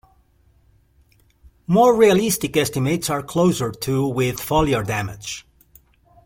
More 1.67 1.95
realistic 1.95 2.57
estimates 2.57 3.07
are 3.11 3.21
closer 3.21 3.69
to 3.71 4.07
with 4.07 4.37
foliar 4.37 4.83
damage. 4.83 5.45